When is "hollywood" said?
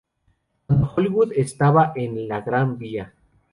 0.97-1.33